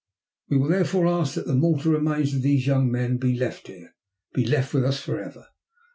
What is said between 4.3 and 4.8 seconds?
be left